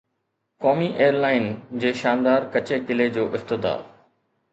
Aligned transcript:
قومي 0.63 0.85
ايئرلائن 1.01 1.45
جي 1.83 1.91
شاندار 1.99 2.47
ڪچي 2.57 2.79
قلعي 2.87 3.13
جو 3.19 3.27
افتتاح 3.41 3.85